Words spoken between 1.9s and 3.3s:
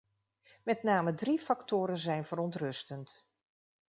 zijn verontrustend.